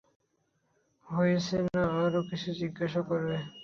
হয়েছে 1.07 1.55
না 1.67 1.81
আর 1.99 2.13
কিছু 2.29 2.49
জিজ্ঞাসা 2.59 3.01
করবে? 3.09 3.37